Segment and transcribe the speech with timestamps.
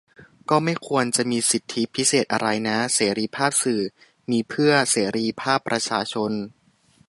[0.49, 3.81] ก็ไม่ควรจะมีสิทธิพิเศษอะไรนะ- เสรีภาพสื่อ
[4.31, 6.31] มีเพื่อเสรีภาพประชาชน